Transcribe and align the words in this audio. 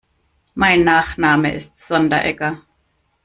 Mein 0.55 0.83
Nachname 0.83 1.53
ist 1.53 1.77
Sonderegger. 1.77 2.61